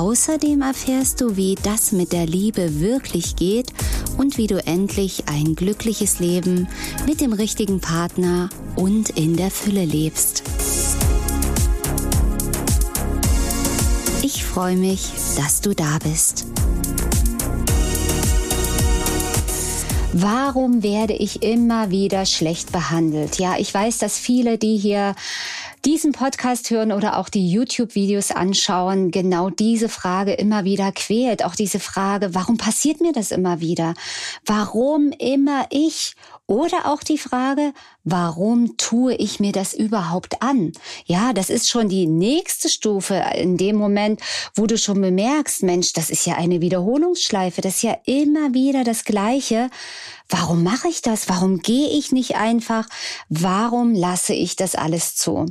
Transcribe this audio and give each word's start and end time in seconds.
Außerdem 0.00 0.62
erfährst 0.62 1.20
du, 1.20 1.36
wie 1.36 1.56
das 1.62 1.92
mit 1.92 2.14
der 2.14 2.24
Liebe 2.24 2.80
wirklich 2.80 3.36
geht 3.36 3.66
und 4.16 4.38
wie 4.38 4.46
du 4.46 4.56
endlich 4.66 5.24
ein 5.26 5.54
glückliches 5.54 6.20
Leben 6.20 6.68
mit 7.04 7.20
dem 7.20 7.34
richtigen 7.34 7.80
Partner 7.80 8.48
und 8.76 9.10
in 9.10 9.36
der 9.36 9.50
Fülle 9.50 9.84
lebst. 9.84 10.42
Ich 14.22 14.42
freue 14.42 14.76
mich, 14.76 15.10
dass 15.36 15.60
du 15.60 15.74
da 15.74 15.98
bist. 16.02 16.46
Warum 20.14 20.82
werde 20.82 21.12
ich 21.12 21.42
immer 21.42 21.90
wieder 21.90 22.24
schlecht 22.24 22.72
behandelt? 22.72 23.38
Ja, 23.38 23.58
ich 23.58 23.72
weiß, 23.72 23.98
dass 23.98 24.18
viele, 24.18 24.56
die 24.56 24.78
hier 24.78 25.14
diesen 25.84 26.12
Podcast 26.12 26.70
hören 26.70 26.92
oder 26.92 27.16
auch 27.18 27.28
die 27.28 27.50
YouTube-Videos 27.50 28.30
anschauen, 28.30 29.10
genau 29.10 29.50
diese 29.50 29.88
Frage 29.88 30.32
immer 30.32 30.64
wieder 30.64 30.92
quält. 30.92 31.44
Auch 31.44 31.54
diese 31.54 31.80
Frage, 31.80 32.34
warum 32.34 32.56
passiert 32.56 33.00
mir 33.00 33.12
das 33.12 33.30
immer 33.30 33.60
wieder? 33.60 33.94
Warum 34.44 35.12
immer 35.18 35.66
ich? 35.70 36.14
Oder 36.46 36.86
auch 36.86 37.02
die 37.02 37.18
Frage, 37.18 37.72
warum 38.04 38.76
tue 38.76 39.14
ich 39.14 39.40
mir 39.40 39.52
das 39.52 39.74
überhaupt 39.74 40.42
an? 40.42 40.72
Ja, 41.06 41.32
das 41.32 41.50
ist 41.50 41.68
schon 41.68 41.88
die 41.88 42.06
nächste 42.06 42.68
Stufe 42.68 43.22
in 43.34 43.56
dem 43.56 43.76
Moment, 43.76 44.20
wo 44.54 44.66
du 44.66 44.78
schon 44.78 45.00
bemerkst, 45.00 45.62
Mensch, 45.62 45.92
das 45.92 46.10
ist 46.10 46.26
ja 46.26 46.34
eine 46.36 46.60
Wiederholungsschleife, 46.60 47.60
das 47.60 47.76
ist 47.76 47.82
ja 47.82 47.96
immer 48.04 48.54
wieder 48.54 48.84
das 48.84 49.04
Gleiche. 49.04 49.70
Warum 50.28 50.62
mache 50.62 50.88
ich 50.88 51.02
das? 51.02 51.28
Warum 51.28 51.58
gehe 51.58 51.88
ich 51.88 52.12
nicht 52.12 52.36
einfach? 52.36 52.88
Warum 53.28 53.94
lasse 53.94 54.34
ich 54.34 54.56
das 54.56 54.74
alles 54.74 55.16
zu? 55.16 55.46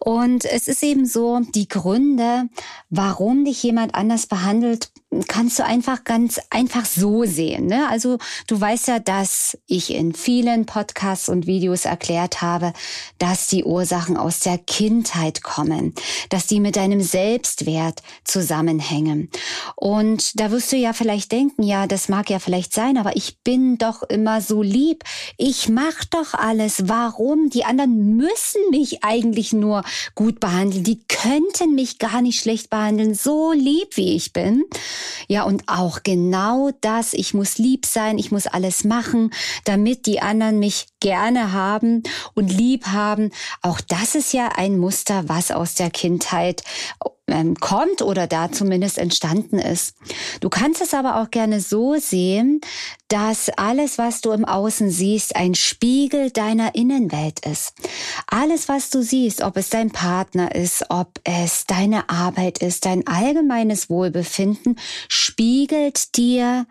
Und 0.00 0.44
es 0.44 0.68
ist 0.68 0.82
eben 0.82 1.06
so, 1.06 1.40
die 1.54 1.68
Gründe, 1.68 2.48
warum 2.90 3.44
dich 3.44 3.62
jemand 3.62 3.94
anders 3.94 4.26
behandelt, 4.26 4.90
kannst 5.28 5.58
du 5.58 5.64
einfach 5.64 6.04
ganz 6.04 6.40
einfach 6.50 6.84
so 6.84 7.24
sehen. 7.24 7.66
Ne? 7.66 7.88
Also 7.88 8.18
du 8.46 8.60
weißt 8.60 8.88
ja, 8.88 8.98
dass 8.98 9.56
ich 9.66 9.94
in 9.94 10.14
vielen 10.14 10.66
Podcasts 10.66 11.28
und 11.28 11.46
Videos 11.46 11.55
erklärt 11.84 12.42
habe, 12.42 12.72
dass 13.18 13.48
die 13.48 13.64
Ursachen 13.64 14.16
aus 14.16 14.40
der 14.40 14.58
Kindheit 14.58 15.42
kommen, 15.42 15.94
dass 16.28 16.46
die 16.46 16.60
mit 16.60 16.76
deinem 16.76 17.00
Selbstwert 17.00 18.02
zusammenhängen. 18.24 19.30
Und 19.74 20.38
da 20.40 20.50
wirst 20.50 20.72
du 20.72 20.76
ja 20.76 20.92
vielleicht 20.92 21.32
denken, 21.32 21.62
ja, 21.62 21.86
das 21.86 22.08
mag 22.08 22.30
ja 22.30 22.38
vielleicht 22.38 22.74
sein, 22.74 22.98
aber 22.98 23.16
ich 23.16 23.38
bin 23.38 23.78
doch 23.78 24.02
immer 24.02 24.40
so 24.40 24.62
lieb. 24.62 25.04
Ich 25.36 25.68
mach 25.68 26.04
doch 26.10 26.34
alles. 26.34 26.88
Warum? 26.88 27.50
Die 27.50 27.64
anderen 27.64 28.16
müssen 28.16 28.60
mich 28.70 29.04
eigentlich 29.04 29.52
nur 29.52 29.82
gut 30.14 30.40
behandeln. 30.40 30.84
Die 30.84 31.00
könnten 31.08 31.74
mich 31.74 31.98
gar 31.98 32.22
nicht 32.22 32.40
schlecht 32.40 32.70
behandeln. 32.70 33.14
So 33.14 33.52
lieb 33.52 33.96
wie 33.96 34.16
ich 34.16 34.32
bin. 34.32 34.64
Ja, 35.28 35.44
und 35.44 35.64
auch 35.66 36.02
genau 36.02 36.70
das, 36.80 37.12
ich 37.12 37.34
muss 37.34 37.58
lieb 37.58 37.86
sein, 37.86 38.18
ich 38.18 38.30
muss 38.30 38.46
alles 38.46 38.84
machen, 38.84 39.30
damit 39.64 40.06
die 40.06 40.20
anderen 40.20 40.58
mich 40.58 40.86
gerne 41.00 41.45
haben 41.52 42.02
und 42.34 42.52
lieb 42.52 42.86
haben. 42.86 43.30
Auch 43.62 43.80
das 43.80 44.14
ist 44.14 44.32
ja 44.32 44.50
ein 44.56 44.78
Muster, 44.78 45.28
was 45.28 45.50
aus 45.50 45.74
der 45.74 45.90
Kindheit 45.90 46.62
ähm, 47.28 47.56
kommt 47.56 48.02
oder 48.02 48.26
da 48.26 48.52
zumindest 48.52 48.98
entstanden 48.98 49.58
ist. 49.58 49.96
Du 50.40 50.48
kannst 50.48 50.80
es 50.80 50.94
aber 50.94 51.20
auch 51.20 51.30
gerne 51.30 51.60
so 51.60 51.96
sehen, 51.96 52.60
dass 53.08 53.48
alles, 53.48 53.98
was 53.98 54.20
du 54.20 54.30
im 54.32 54.44
Außen 54.44 54.90
siehst, 54.90 55.36
ein 55.36 55.54
Spiegel 55.54 56.30
deiner 56.30 56.74
Innenwelt 56.74 57.44
ist. 57.46 57.72
Alles, 58.26 58.68
was 58.68 58.90
du 58.90 59.02
siehst, 59.02 59.42
ob 59.42 59.56
es 59.56 59.70
dein 59.70 59.90
Partner 59.90 60.54
ist, 60.54 60.84
ob 60.88 61.20
es 61.24 61.66
deine 61.66 62.08
Arbeit 62.08 62.58
ist, 62.58 62.84
dein 62.84 63.06
allgemeines 63.06 63.90
Wohlbefinden, 63.90 64.78
spiegelt 65.08 66.16
dir 66.16 66.66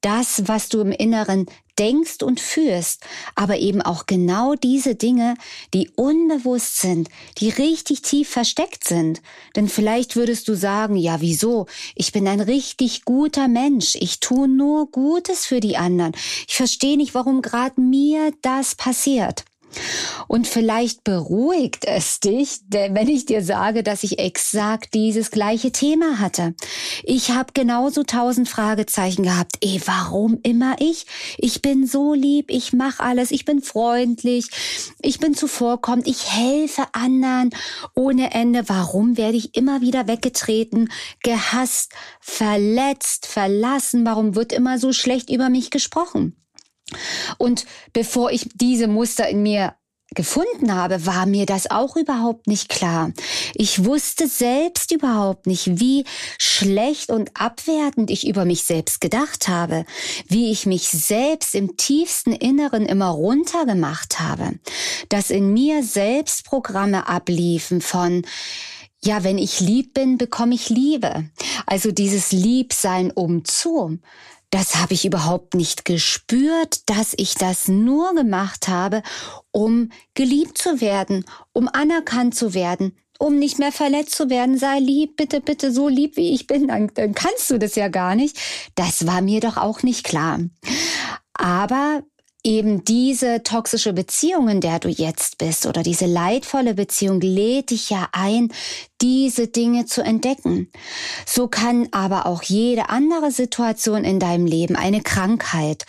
das, 0.00 0.46
was 0.46 0.68
du 0.68 0.80
im 0.80 0.92
Inneren 0.92 1.46
denkst 1.78 2.22
und 2.22 2.40
fühlst, 2.40 3.02
aber 3.34 3.58
eben 3.58 3.82
auch 3.82 4.06
genau 4.06 4.54
diese 4.54 4.94
Dinge, 4.94 5.34
die 5.72 5.90
unbewusst 5.96 6.80
sind, 6.80 7.08
die 7.38 7.50
richtig 7.50 8.02
tief 8.02 8.28
versteckt 8.28 8.84
sind. 8.84 9.22
Denn 9.56 9.68
vielleicht 9.68 10.16
würdest 10.16 10.48
du 10.48 10.54
sagen, 10.54 10.96
ja, 10.96 11.20
wieso? 11.20 11.66
Ich 11.94 12.12
bin 12.12 12.28
ein 12.28 12.40
richtig 12.40 13.04
guter 13.04 13.48
Mensch. 13.48 13.96
Ich 13.96 14.20
tue 14.20 14.48
nur 14.48 14.90
Gutes 14.90 15.46
für 15.46 15.60
die 15.60 15.76
anderen. 15.76 16.12
Ich 16.46 16.56
verstehe 16.56 16.96
nicht, 16.96 17.14
warum 17.14 17.42
gerade 17.42 17.80
mir 17.80 18.32
das 18.42 18.74
passiert. 18.74 19.44
Und 20.28 20.46
vielleicht 20.46 21.04
beruhigt 21.04 21.84
es 21.84 22.20
dich, 22.20 22.60
wenn 22.70 23.08
ich 23.08 23.26
dir 23.26 23.42
sage, 23.42 23.82
dass 23.82 24.02
ich 24.02 24.18
exakt 24.18 24.94
dieses 24.94 25.30
gleiche 25.30 25.72
Thema 25.72 26.18
hatte. 26.18 26.54
Ich 27.02 27.30
habe 27.30 27.52
genauso 27.54 28.02
tausend 28.02 28.48
Fragezeichen 28.48 29.22
gehabt. 29.22 29.56
Eh, 29.60 29.80
warum 29.84 30.38
immer 30.42 30.76
ich? 30.78 31.06
Ich 31.38 31.62
bin 31.62 31.86
so 31.86 32.14
lieb, 32.14 32.50
ich 32.50 32.72
mache 32.72 33.02
alles, 33.02 33.30
ich 33.30 33.44
bin 33.44 33.62
freundlich, 33.62 34.48
ich 35.00 35.20
bin 35.20 35.34
zuvorkommend, 35.34 36.06
ich 36.06 36.30
helfe 36.30 36.86
anderen 36.92 37.50
ohne 37.94 38.32
Ende. 38.32 38.68
Warum 38.68 39.16
werde 39.16 39.36
ich 39.36 39.54
immer 39.54 39.80
wieder 39.80 40.06
weggetreten, 40.06 40.90
gehasst, 41.22 41.92
verletzt, 42.20 43.26
verlassen? 43.26 44.04
Warum 44.06 44.34
wird 44.34 44.52
immer 44.52 44.78
so 44.78 44.92
schlecht 44.92 45.30
über 45.30 45.48
mich 45.48 45.70
gesprochen? 45.70 46.36
Und 47.38 47.66
bevor 47.92 48.30
ich 48.30 48.48
diese 48.54 48.88
Muster 48.88 49.28
in 49.28 49.42
mir 49.42 49.74
gefunden 50.14 50.74
habe, 50.74 51.06
war 51.06 51.26
mir 51.26 51.46
das 51.46 51.70
auch 51.70 51.96
überhaupt 51.96 52.46
nicht 52.46 52.68
klar. 52.68 53.12
Ich 53.54 53.84
wusste 53.84 54.28
selbst 54.28 54.92
überhaupt 54.92 55.46
nicht, 55.46 55.80
wie 55.80 56.04
schlecht 56.38 57.10
und 57.10 57.30
abwertend 57.34 58.10
ich 58.10 58.26
über 58.26 58.44
mich 58.44 58.64
selbst 58.64 59.00
gedacht 59.00 59.48
habe, 59.48 59.84
wie 60.28 60.50
ich 60.50 60.66
mich 60.66 60.88
selbst 60.88 61.54
im 61.54 61.76
tiefsten 61.76 62.32
Inneren 62.32 62.86
immer 62.86 63.08
runtergemacht 63.08 64.20
habe, 64.20 64.58
dass 65.08 65.30
in 65.30 65.52
mir 65.52 65.82
selbst 65.82 66.44
Programme 66.44 67.08
abliefen 67.08 67.80
von 67.80 68.22
ja, 69.02 69.22
wenn 69.22 69.36
ich 69.36 69.60
lieb 69.60 69.92
bin, 69.92 70.16
bekomme 70.16 70.54
ich 70.54 70.70
Liebe. 70.70 71.28
Also 71.66 71.92
dieses 71.92 72.32
Liebsein 72.32 73.10
um 73.10 73.44
zu 73.44 73.98
das 74.54 74.76
habe 74.76 74.94
ich 74.94 75.04
überhaupt 75.04 75.54
nicht 75.54 75.84
gespürt, 75.84 76.88
dass 76.88 77.12
ich 77.16 77.34
das 77.34 77.66
nur 77.66 78.14
gemacht 78.14 78.68
habe, 78.68 79.02
um 79.50 79.90
geliebt 80.14 80.58
zu 80.58 80.80
werden, 80.80 81.24
um 81.52 81.66
anerkannt 81.66 82.36
zu 82.36 82.54
werden, 82.54 82.96
um 83.18 83.36
nicht 83.36 83.58
mehr 83.58 83.72
verletzt 83.72 84.14
zu 84.14 84.30
werden. 84.30 84.56
Sei 84.56 84.78
lieb, 84.78 85.16
bitte, 85.16 85.40
bitte, 85.40 85.72
so 85.72 85.88
lieb 85.88 86.16
wie 86.16 86.32
ich 86.32 86.46
bin, 86.46 86.68
dann, 86.68 86.88
dann 86.94 87.14
kannst 87.14 87.50
du 87.50 87.58
das 87.58 87.74
ja 87.74 87.88
gar 87.88 88.14
nicht. 88.14 88.38
Das 88.76 89.08
war 89.08 89.22
mir 89.22 89.40
doch 89.40 89.56
auch 89.56 89.82
nicht 89.82 90.04
klar. 90.04 90.38
Aber 91.32 92.04
eben 92.44 92.84
diese 92.84 93.42
toxische 93.42 93.94
Beziehung, 93.94 94.48
in 94.48 94.60
der 94.60 94.78
du 94.78 94.88
jetzt 94.88 95.38
bist 95.38 95.66
oder 95.66 95.82
diese 95.82 96.04
leidvolle 96.04 96.74
Beziehung 96.74 97.20
lädt 97.22 97.70
dich 97.70 97.88
ja 97.88 98.08
ein, 98.12 98.52
diese 99.00 99.48
Dinge 99.48 99.86
zu 99.86 100.02
entdecken. 100.02 100.70
So 101.26 101.48
kann 101.48 101.88
aber 101.92 102.26
auch 102.26 102.42
jede 102.42 102.90
andere 102.90 103.30
Situation 103.30 104.04
in 104.04 104.20
deinem 104.20 104.46
Leben, 104.46 104.76
eine 104.76 105.00
Krankheit, 105.00 105.86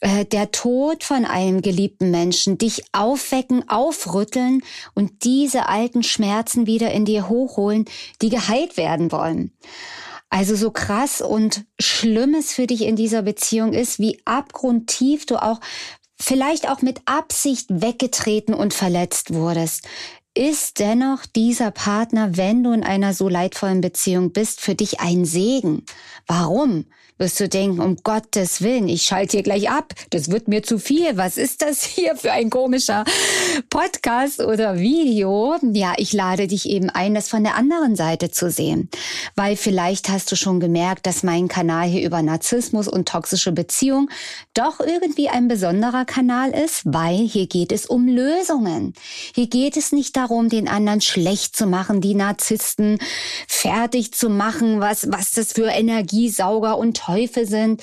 äh, 0.00 0.24
der 0.24 0.50
Tod 0.50 1.04
von 1.04 1.24
einem 1.24 1.62
geliebten 1.62 2.10
Menschen 2.10 2.58
dich 2.58 2.82
aufwecken, 2.92 3.68
aufrütteln 3.68 4.62
und 4.94 5.24
diese 5.24 5.68
alten 5.68 6.02
Schmerzen 6.02 6.66
wieder 6.66 6.90
in 6.90 7.04
dir 7.04 7.28
hochholen, 7.28 7.84
die 8.20 8.30
geheilt 8.30 8.76
werden 8.76 9.12
wollen. 9.12 9.52
Also 10.30 10.56
so 10.56 10.70
krass 10.70 11.20
und 11.20 11.64
Schlimmes 11.80 12.52
für 12.52 12.66
dich 12.66 12.82
in 12.82 12.96
dieser 12.96 13.22
Beziehung 13.22 13.72
ist, 13.72 13.98
wie 13.98 14.20
abgrundtief 14.24 15.26
du 15.26 15.36
auch 15.36 15.60
vielleicht 16.20 16.68
auch 16.68 16.82
mit 16.82 17.00
Absicht 17.06 17.66
weggetreten 17.68 18.54
und 18.54 18.74
verletzt 18.74 19.34
wurdest. 19.34 19.86
ist 20.36 20.80
dennoch 20.80 21.26
dieser 21.26 21.70
Partner, 21.70 22.36
wenn 22.36 22.64
du 22.64 22.72
in 22.72 22.82
einer 22.82 23.14
so 23.14 23.28
leidvollen 23.28 23.80
Beziehung 23.80 24.32
bist, 24.32 24.60
für 24.60 24.74
dich 24.74 24.98
ein 24.98 25.24
Segen. 25.24 25.84
Warum? 26.26 26.86
Wirst 27.16 27.38
du 27.38 27.48
denken, 27.48 27.80
um 27.80 27.96
Gottes 28.02 28.60
Willen, 28.62 28.88
ich 28.88 29.02
schalte 29.02 29.36
hier 29.36 29.44
gleich 29.44 29.70
ab. 29.70 29.94
Das 30.10 30.30
wird 30.30 30.48
mir 30.48 30.64
zu 30.64 30.78
viel. 30.78 31.16
Was 31.16 31.36
ist 31.36 31.62
das 31.62 31.84
hier 31.84 32.16
für 32.16 32.32
ein 32.32 32.50
komischer 32.50 33.04
Podcast 33.70 34.40
oder 34.40 34.78
Video? 34.78 35.56
Ja, 35.62 35.94
ich 35.96 36.12
lade 36.12 36.48
dich 36.48 36.68
eben 36.68 36.90
ein, 36.90 37.14
das 37.14 37.28
von 37.28 37.44
der 37.44 37.54
anderen 37.54 37.94
Seite 37.94 38.30
zu 38.30 38.50
sehen. 38.50 38.88
Weil 39.36 39.56
vielleicht 39.56 40.08
hast 40.08 40.32
du 40.32 40.36
schon 40.36 40.58
gemerkt, 40.58 41.06
dass 41.06 41.22
mein 41.22 41.46
Kanal 41.46 41.86
hier 41.86 42.04
über 42.04 42.20
Narzissmus 42.20 42.88
und 42.88 43.08
toxische 43.08 43.52
Beziehung 43.52 44.10
doch 44.52 44.80
irgendwie 44.80 45.28
ein 45.28 45.46
besonderer 45.46 46.04
Kanal 46.04 46.50
ist, 46.50 46.82
weil 46.84 47.18
hier 47.18 47.46
geht 47.46 47.70
es 47.70 47.86
um 47.86 48.08
Lösungen. 48.08 48.92
Hier 49.34 49.46
geht 49.46 49.76
es 49.76 49.92
nicht 49.92 50.16
darum, 50.16 50.48
den 50.48 50.68
anderen 50.68 51.00
schlecht 51.00 51.56
zu 51.56 51.66
machen, 51.66 52.00
die 52.00 52.14
Narzissten 52.14 52.98
fertig 53.46 54.12
zu 54.12 54.28
machen, 54.28 54.80
was, 54.80 55.06
was 55.10 55.32
das 55.32 55.52
für 55.52 55.66
Energiesauger 55.66 56.76
und 56.76 57.03
Teufel 57.04 57.46
sind. 57.46 57.82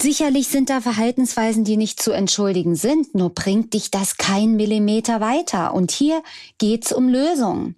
Sicherlich 0.00 0.48
sind 0.48 0.70
da 0.70 0.80
Verhaltensweisen, 0.80 1.64
die 1.64 1.76
nicht 1.76 2.02
zu 2.02 2.12
entschuldigen 2.12 2.74
sind, 2.74 3.14
nur 3.14 3.30
bringt 3.30 3.74
dich 3.74 3.90
das 3.90 4.16
kein 4.16 4.56
Millimeter 4.56 5.20
weiter. 5.20 5.74
Und 5.74 5.90
hier 5.90 6.22
geht's 6.58 6.92
um 6.92 7.08
Lösungen. 7.08 7.76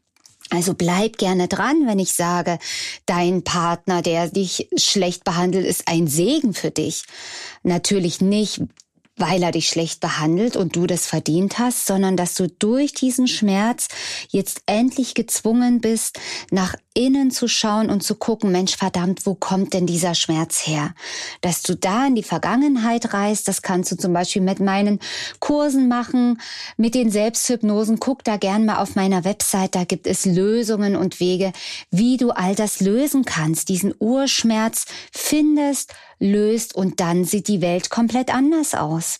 Also 0.50 0.72
bleib 0.72 1.18
gerne 1.18 1.46
dran, 1.46 1.86
wenn 1.86 1.98
ich 1.98 2.14
sage, 2.14 2.58
dein 3.04 3.44
Partner, 3.44 4.00
der 4.00 4.28
dich 4.28 4.68
schlecht 4.78 5.24
behandelt, 5.24 5.66
ist 5.66 5.88
ein 5.88 6.06
Segen 6.06 6.54
für 6.54 6.70
dich. 6.70 7.04
Natürlich 7.62 8.22
nicht, 8.22 8.62
weil 9.20 9.42
er 9.42 9.52
dich 9.52 9.68
schlecht 9.68 10.00
behandelt 10.00 10.56
und 10.56 10.76
du 10.76 10.86
das 10.86 11.06
verdient 11.06 11.58
hast, 11.58 11.86
sondern 11.86 12.16
dass 12.16 12.34
du 12.34 12.48
durch 12.48 12.92
diesen 12.92 13.28
Schmerz 13.28 13.88
jetzt 14.28 14.62
endlich 14.66 15.14
gezwungen 15.14 15.80
bist, 15.80 16.18
nach 16.50 16.74
innen 16.98 17.30
zu 17.30 17.46
schauen 17.46 17.90
und 17.90 18.02
zu 18.02 18.16
gucken, 18.16 18.50
Mensch, 18.50 18.76
verdammt, 18.76 19.24
wo 19.24 19.36
kommt 19.36 19.72
denn 19.72 19.86
dieser 19.86 20.16
Schmerz 20.16 20.66
her? 20.66 20.94
Dass 21.42 21.62
du 21.62 21.76
da 21.76 22.06
in 22.06 22.16
die 22.16 22.24
Vergangenheit 22.24 23.14
reist, 23.14 23.46
das 23.46 23.62
kannst 23.62 23.92
du 23.92 23.96
zum 23.96 24.12
Beispiel 24.12 24.42
mit 24.42 24.58
meinen 24.58 24.98
Kursen 25.38 25.86
machen, 25.86 26.40
mit 26.76 26.96
den 26.96 27.10
Selbsthypnosen. 27.10 28.00
Guck 28.00 28.24
da 28.24 28.36
gern 28.36 28.66
mal 28.66 28.78
auf 28.78 28.96
meiner 28.96 29.24
Website, 29.24 29.76
da 29.76 29.84
gibt 29.84 30.08
es 30.08 30.26
Lösungen 30.26 30.96
und 30.96 31.20
Wege, 31.20 31.52
wie 31.92 32.16
du 32.16 32.30
all 32.30 32.56
das 32.56 32.80
lösen 32.80 33.24
kannst, 33.24 33.68
diesen 33.68 33.94
Urschmerz 34.00 34.86
findest, 35.12 35.94
löst 36.18 36.74
und 36.74 37.00
dann 37.00 37.24
sieht 37.24 37.48
die 37.48 37.60
Welt 37.60 37.90
komplett 37.90 38.34
anders 38.34 38.74
aus, 38.74 39.18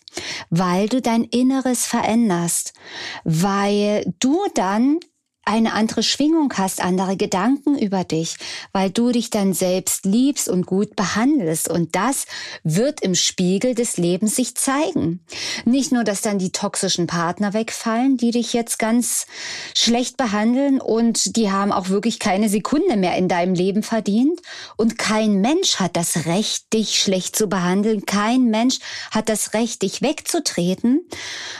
weil 0.49 0.89
du 0.89 1.01
dein 1.01 1.23
Inneres 1.23 1.85
veränderst, 1.85 2.73
weil 3.23 4.13
du 4.19 4.45
dann 4.53 4.99
eine 5.49 5.73
andere 5.73 6.03
Schwingung 6.03 6.53
hast, 6.57 6.79
andere 6.79 7.17
Gedanken 7.17 7.75
über 7.75 8.03
dich, 8.03 8.35
weil 8.71 8.91
du 8.91 9.11
dich 9.11 9.31
dann 9.31 9.53
selbst 9.53 10.05
liebst 10.05 10.47
und 10.47 10.67
gut 10.67 10.95
behandelst. 10.95 11.67
Und 11.69 11.95
das 11.95 12.27
wird 12.63 13.01
im 13.01 13.15
Spiegel 13.15 13.73
des 13.73 13.97
Lebens 13.97 14.35
sich 14.35 14.53
zeigen. 14.55 15.21
Nicht 15.65 15.91
nur, 15.91 16.03
dass 16.03 16.21
dann 16.21 16.37
die 16.37 16.51
toxischen 16.51 17.07
Partner 17.07 17.53
wegfallen, 17.53 18.15
die 18.15 18.29
dich 18.29 18.53
jetzt 18.53 18.77
ganz 18.77 19.25
schlecht 19.75 20.17
behandeln 20.17 20.79
und 20.79 21.35
die 21.35 21.51
haben 21.51 21.71
auch 21.71 21.89
wirklich 21.89 22.19
keine 22.19 22.47
Sekunde 22.47 22.95
mehr 22.95 23.17
in 23.17 23.27
deinem 23.27 23.55
Leben 23.55 23.81
verdient. 23.81 24.39
Und 24.77 24.99
kein 24.99 25.41
Mensch 25.41 25.77
hat 25.77 25.95
das 25.95 26.27
Recht, 26.27 26.71
dich 26.73 27.01
schlecht 27.01 27.35
zu 27.35 27.47
behandeln. 27.47 28.05
Kein 28.05 28.51
Mensch 28.51 28.77
hat 29.09 29.29
das 29.29 29.55
Recht, 29.55 29.81
dich 29.81 30.03
wegzutreten. 30.03 31.07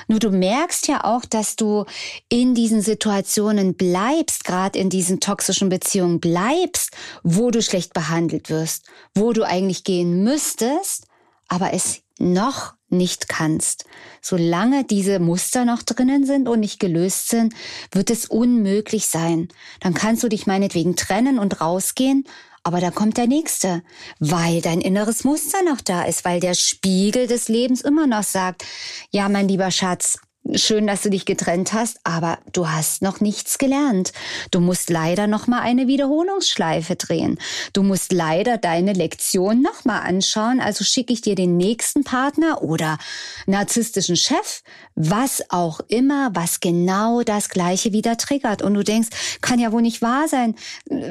Nur 0.08 0.20
du 0.20 0.30
merkst 0.30 0.88
ja 0.88 1.06
auch, 1.06 1.26
dass 1.26 1.56
du 1.56 1.86
in 2.30 2.54
diesen 2.54 2.84
Situationen 2.84 3.79
bleibst, 3.80 4.44
gerade 4.44 4.78
in 4.78 4.92
diesen 4.92 5.20
toxischen 5.20 5.70
Beziehungen 5.70 6.20
bleibst, 6.20 6.92
wo 7.24 7.50
du 7.50 7.64
schlecht 7.64 7.96
behandelt 7.96 8.52
wirst, 8.52 8.86
wo 9.16 9.34
du 9.34 9.44
eigentlich 9.44 9.84
gehen 9.84 10.24
müsstest, 10.24 11.08
aber 11.48 11.74
es 11.74 12.02
noch 12.20 12.76
nicht 12.90 13.30
kannst. 13.30 13.86
Solange 14.22 14.84
diese 14.84 15.20
Muster 15.20 15.66
noch 15.66 15.82
drinnen 15.82 16.26
sind 16.26 16.48
und 16.48 16.60
nicht 16.60 16.80
gelöst 16.80 17.30
sind, 17.30 17.54
wird 17.92 18.10
es 18.10 18.26
unmöglich 18.26 19.08
sein. 19.08 19.48
Dann 19.80 19.94
kannst 19.94 20.22
du 20.24 20.28
dich 20.28 20.46
meinetwegen 20.46 20.96
trennen 20.96 21.40
und 21.40 21.62
rausgehen, 21.62 22.26
aber 22.64 22.82
dann 22.82 22.94
kommt 22.94 23.18
der 23.18 23.28
nächste, 23.28 23.84
weil 24.20 24.62
dein 24.62 24.82
inneres 24.82 25.24
Muster 25.24 25.64
noch 25.64 25.82
da 25.82 26.04
ist, 26.04 26.26
weil 26.26 26.40
der 26.40 26.56
Spiegel 26.56 27.28
des 27.28 27.48
Lebens 27.48 27.82
immer 27.82 28.06
noch 28.06 28.24
sagt, 28.24 28.66
ja, 29.12 29.30
mein 29.30 29.48
lieber 29.48 29.72
Schatz, 29.72 30.20
schön, 30.56 30.88
dass 30.88 31.02
du 31.02 31.10
dich 31.10 31.26
getrennt 31.26 31.74
hast, 31.74 32.00
aber 32.04 32.40
du 32.54 32.70
hast 32.70 33.02
noch 33.02 33.20
nichts 33.20 33.58
gelernt. 33.58 34.12
Du 34.52 34.60
musst 34.60 34.90
leider 34.90 35.28
noch 35.28 35.48
mal 35.48 35.62
eine 35.62 35.88
Wiederholungsschleife 35.88 36.96
drehen. 36.96 37.38
Du 37.74 37.84
musst 37.84 38.12
leider 38.12 38.58
deine 38.58 38.94
Lektion 38.94 39.62
noch 39.62 39.86
mal 39.86 40.00
anschauen. 40.00 40.60
Also 40.60 40.84
schicke 40.84 41.14
ich 41.14 41.22
dir 41.22 41.36
den 41.36 41.58
nächsten 41.58 42.04
Partner 42.04 42.62
oder 42.62 42.98
narzisstischen 43.46 44.16
Chef, 44.16 44.62
was 44.96 45.44
auch 45.50 45.80
immer, 45.88 46.32
was 46.34 46.60
genau 46.60 47.22
das 47.22 47.50
Gleiche 47.50 47.94
wieder 47.94 48.18
triggert. 48.18 48.62
Und 48.62 48.74
du 48.74 48.84
denkst, 48.84 49.40
kann 49.42 49.60
ja 49.60 49.72
wohl 49.72 49.82
nicht 49.82 50.02
wahr 50.02 50.28
sein. 50.28 50.56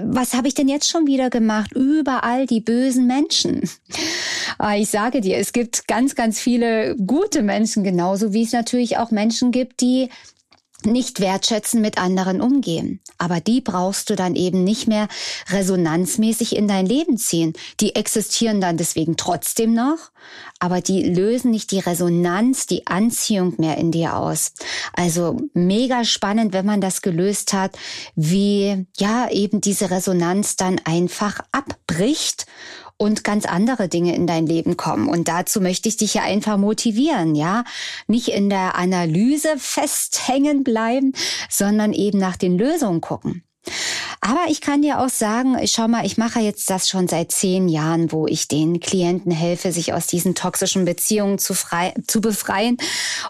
Was 0.04 0.34
habe 0.34 0.48
ich 0.48 0.54
denn 0.54 0.68
jetzt 0.68 0.88
schon 0.88 1.06
wieder 1.06 1.30
gemacht? 1.30 1.72
Überall 1.72 2.46
die 2.46 2.60
bösen 2.60 3.06
Menschen. 3.06 3.68
Ah, 4.58 4.76
ich 4.76 4.88
sage 4.88 5.20
dir, 5.20 5.36
es 5.38 5.52
gibt 5.52 5.86
ganz, 5.88 6.14
ganz 6.14 6.40
viele 6.40 6.96
gute 6.96 7.42
Menschen, 7.42 7.84
genauso 7.84 8.32
wie 8.32 8.42
es 8.42 8.52
natürlich 8.52 8.98
auch 8.98 9.10
Menschen 9.28 9.52
gibt, 9.52 9.82
die 9.82 10.08
nicht 10.84 11.20
wertschätzen 11.20 11.82
mit 11.82 11.98
anderen 11.98 12.40
umgehen. 12.40 13.00
Aber 13.18 13.40
die 13.40 13.60
brauchst 13.60 14.08
du 14.08 14.16
dann 14.16 14.36
eben 14.36 14.64
nicht 14.64 14.86
mehr 14.88 15.08
resonanzmäßig 15.50 16.56
in 16.56 16.66
dein 16.66 16.86
Leben 16.86 17.18
ziehen. 17.18 17.52
Die 17.80 17.94
existieren 17.94 18.60
dann 18.62 18.78
deswegen 18.78 19.16
trotzdem 19.16 19.74
noch, 19.74 19.98
aber 20.60 20.80
die 20.80 21.02
lösen 21.02 21.50
nicht 21.50 21.72
die 21.72 21.80
Resonanz, 21.80 22.66
die 22.66 22.86
Anziehung 22.86 23.54
mehr 23.58 23.76
in 23.76 23.90
dir 23.90 24.16
aus. 24.16 24.52
Also 24.94 25.36
mega 25.52 26.04
spannend, 26.04 26.54
wenn 26.54 26.64
man 26.64 26.80
das 26.80 27.02
gelöst 27.02 27.52
hat, 27.52 27.76
wie 28.14 28.86
ja 28.96 29.28
eben 29.30 29.60
diese 29.60 29.90
Resonanz 29.90 30.56
dann 30.56 30.80
einfach 30.84 31.40
abbricht 31.52 32.46
und 32.98 33.24
ganz 33.24 33.46
andere 33.46 33.88
Dinge 33.88 34.14
in 34.14 34.26
dein 34.26 34.46
Leben 34.46 34.76
kommen. 34.76 35.08
Und 35.08 35.28
dazu 35.28 35.60
möchte 35.60 35.88
ich 35.88 35.96
dich 35.96 36.14
ja 36.14 36.22
einfach 36.22 36.58
motivieren, 36.58 37.34
ja. 37.34 37.64
Nicht 38.06 38.28
in 38.28 38.50
der 38.50 38.74
Analyse 38.74 39.54
festhängen 39.56 40.64
bleiben, 40.64 41.12
sondern 41.48 41.92
eben 41.92 42.18
nach 42.18 42.36
den 42.36 42.58
Lösungen 42.58 43.00
gucken. 43.00 43.44
Aber 44.28 44.50
ich 44.50 44.60
kann 44.60 44.82
dir 44.82 45.00
auch 45.00 45.08
sagen, 45.08 45.56
schau 45.64 45.88
mal, 45.88 46.04
ich 46.04 46.18
mache 46.18 46.40
jetzt 46.40 46.68
das 46.68 46.86
schon 46.86 47.08
seit 47.08 47.32
zehn 47.32 47.66
Jahren, 47.66 48.12
wo 48.12 48.26
ich 48.26 48.46
den 48.46 48.78
Klienten 48.78 49.32
helfe, 49.32 49.72
sich 49.72 49.94
aus 49.94 50.06
diesen 50.06 50.34
toxischen 50.34 50.84
Beziehungen 50.84 51.38
zu, 51.38 51.54
frei, 51.54 51.94
zu 52.06 52.20
befreien. 52.20 52.76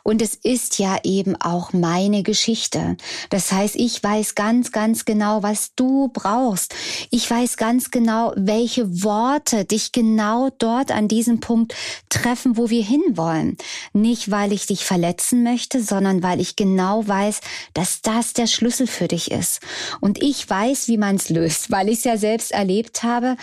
Und 0.03 0.21
es 0.21 0.35
ist 0.35 0.81
ja 0.81 0.99
eben 1.05 1.41
auch 1.41 1.73
meine 1.73 2.25
Geschichte. 2.25 2.97
Das 3.31 3.53
heißt, 3.53 3.77
ich 3.77 4.03
weiß 4.03 4.35
ganz, 4.35 4.73
ganz 4.73 5.05
genau, 5.05 5.45
was 5.45 5.73
du 5.77 6.09
brauchst. 6.13 6.75
Ich 7.11 7.31
weiß 7.31 7.59
ganz 7.59 7.93
genau, 7.93 8.33
welche 8.35 9.05
Worte 9.05 9.65
dich 9.65 9.93
genau 9.93 10.51
dort 10.59 10.91
an 10.91 11.07
diesem 11.07 11.39
Punkt 11.39 11.77
treffen, 12.09 12.57
wo 12.57 12.71
wir 12.71 12.83
hinwollen. 12.83 13.57
Nicht, 13.93 14.33
weil 14.33 14.53
ich 14.53 14.67
dich 14.67 14.85
verletzen 14.85 15.45
möchte, 15.45 15.81
sondern 15.81 16.25
weil 16.25 16.41
ich 16.41 16.57
genau 16.57 17.07
weiß, 17.07 17.41
dass 17.73 18.03
das 18.03 18.33
der 18.33 18.49
Schlüssel 18.49 18.89
für 18.89 19.07
dich 19.07 19.31
ist. 19.31 19.61
Und 20.01 20.21
ich 20.21 20.51
weiß, 20.51 20.88
wie 20.89 20.99
man 20.99 21.17
es 21.17 21.29
löst, 21.29 21.71
weil 21.71 21.89
ich 21.89 21.99
es 21.99 22.05
ja 22.05 22.17
selbst 22.17 22.53
erlebt 22.53 23.03
habe 23.03 23.37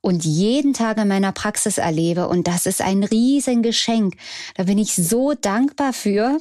und 0.00 0.24
jeden 0.24 0.72
Tag 0.74 0.98
in 0.98 1.08
meiner 1.08 1.32
Praxis 1.32 1.78
erlebe. 1.78 2.28
Und 2.28 2.46
das 2.46 2.66
ist 2.66 2.82
ein 2.82 3.04
Riesengeschenk. 3.04 4.14
Da 4.56 4.64
bin 4.64 4.78
ich 4.78 4.94
so 4.94 5.34
dankbar 5.34 5.92
für. 5.92 6.38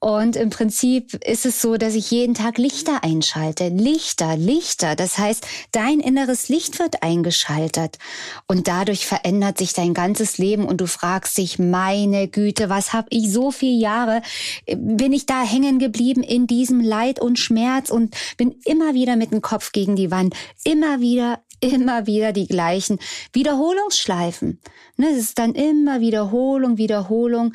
Und 0.00 0.36
im 0.36 0.50
Prinzip 0.50 1.14
ist 1.24 1.46
es 1.46 1.62
so, 1.62 1.76
dass 1.76 1.94
ich 1.94 2.10
jeden 2.10 2.34
Tag 2.34 2.58
Lichter 2.58 3.04
einschalte. 3.04 3.68
Lichter, 3.68 4.36
Lichter. 4.36 4.96
Das 4.96 5.18
heißt, 5.18 5.46
dein 5.72 6.00
inneres 6.00 6.48
Licht 6.48 6.78
wird 6.78 7.02
eingeschaltet. 7.02 7.98
Und 8.46 8.68
dadurch 8.68 9.06
verändert 9.06 9.58
sich 9.58 9.72
dein 9.72 9.94
ganzes 9.94 10.38
Leben 10.38 10.64
und 10.64 10.80
du 10.80 10.86
fragst 10.86 11.38
dich, 11.38 11.58
meine 11.58 12.28
Güte, 12.28 12.68
was 12.68 12.92
habe 12.92 13.08
ich 13.10 13.32
so 13.32 13.50
viele 13.50 13.78
Jahre, 13.78 14.22
bin 14.66 15.12
ich 15.12 15.26
da 15.26 15.42
hängen 15.42 15.78
geblieben 15.78 16.22
in 16.22 16.46
diesem 16.46 16.80
Leid 16.80 17.20
und 17.20 17.38
Schmerz 17.38 17.90
und 17.90 18.16
bin 18.36 18.56
immer 18.64 18.94
wieder 18.94 19.16
mit 19.16 19.30
dem 19.30 19.40
Kopf 19.40 19.72
gegen 19.78 19.94
die 19.94 20.10
Wand. 20.10 20.34
Immer 20.64 20.98
wieder, 20.98 21.40
immer 21.60 22.08
wieder 22.08 22.32
die 22.32 22.48
gleichen 22.48 22.98
Wiederholungsschleifen. 23.32 24.60
Ne, 24.96 25.06
es 25.12 25.18
ist 25.18 25.38
dann 25.38 25.54
immer 25.54 26.00
Wiederholung, 26.00 26.78
Wiederholung. 26.78 27.52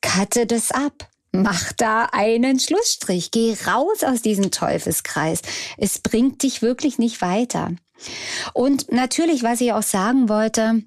Cutte 0.00 0.46
das 0.46 0.70
ab. 0.70 1.10
Mach 1.30 1.72
da 1.74 2.08
einen 2.10 2.58
Schlussstrich. 2.58 3.30
Geh 3.32 3.54
raus 3.66 4.02
aus 4.02 4.22
diesem 4.22 4.50
Teufelskreis. 4.50 5.42
Es 5.76 5.98
bringt 5.98 6.42
dich 6.42 6.62
wirklich 6.62 6.98
nicht 6.98 7.20
weiter. 7.20 7.72
Und 8.54 8.90
natürlich, 8.90 9.42
was 9.42 9.60
ich 9.60 9.74
auch 9.74 9.82
sagen 9.82 10.30
wollte, 10.30 10.84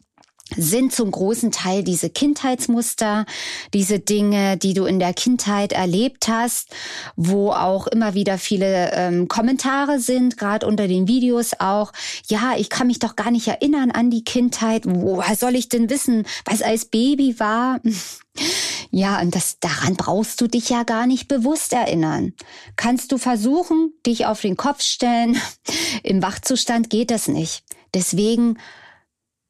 sind 0.56 0.94
zum 0.94 1.12
großen 1.12 1.52
Teil 1.52 1.84
diese 1.84 2.10
Kindheitsmuster, 2.10 3.26
diese 3.74 4.00
Dinge, 4.00 4.58
die 4.58 4.74
du 4.74 4.86
in 4.86 5.00
der 5.00 5.14
Kindheit 5.14 5.72
erlebt 5.72 6.28
hast, 6.28 6.70
wo 7.16 7.52
auch 7.52 7.88
immer 7.88 8.14
wieder 8.14 8.38
viele 8.38 8.92
ähm, 8.94 9.28
Kommentare 9.28 10.00
sind, 10.00 10.38
gerade 10.38 10.66
unter 10.66 10.88
den 10.88 11.08
Videos 11.08 11.52
auch. 11.60 11.94
Ja, 12.28 12.54
ich 12.58 12.70
kann 12.70 12.88
mich 12.88 13.00
doch 13.00 13.16
gar 13.16 13.32
nicht 13.32 13.48
erinnern 13.48 13.92
an 13.92 14.12
die 14.12 14.24
Kindheit. 14.24 14.84
Woher 14.86 15.36
soll 15.36 15.56
ich 15.56 15.70
denn 15.70 15.90
wissen, 15.90 16.26
was 16.46 16.62
als 16.62 16.86
Baby 16.86 17.40
war? 17.40 17.80
Ja, 18.94 19.20
und 19.22 19.36
das, 19.36 19.60
daran 19.60 19.96
brauchst 19.96 20.40
du 20.42 20.48
dich 20.48 20.70
ja 20.70 20.84
gar 20.84 21.08
nicht 21.08 21.28
bewusst 21.28 21.74
erinnern. 21.74 22.34
Kannst 22.76 23.12
du 23.12 23.18
versuchen, 23.18 23.94
dich 24.06 24.26
auf 24.26 24.42
den 24.42 24.58
Kopf 24.58 24.82
stellen? 24.82 25.40
Im 26.04 26.22
Wachzustand 26.22 26.90
geht 26.90 27.12
das 27.12 27.28
nicht. 27.28 27.64
Deswegen 27.94 28.58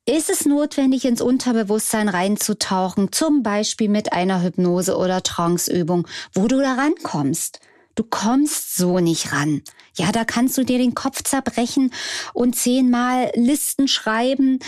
ist 0.05 0.29
es 0.29 0.45
notwendig, 0.45 1.05
ins 1.05 1.21
Unterbewusstsein 1.21 2.09
reinzutauchen, 2.09 3.11
zum 3.11 3.43
Beispiel 3.43 3.89
mit 3.89 4.13
einer 4.13 4.41
Hypnose 4.41 4.97
oder 4.97 5.21
Tranceübung, 5.23 6.07
wo 6.33 6.47
du 6.47 6.59
da 6.59 6.73
rankommst. 6.73 7.59
Du 7.95 8.03
kommst 8.03 8.75
so 8.77 8.99
nicht 8.99 9.33
ran. 9.33 9.61
Ja, 9.95 10.11
da 10.11 10.23
kannst 10.23 10.57
du 10.57 10.63
dir 10.63 10.77
den 10.77 10.95
Kopf 10.95 11.23
zerbrechen 11.23 11.93
und 12.33 12.55
zehnmal 12.55 13.31
Listen 13.35 13.87
schreiben. 13.87 14.59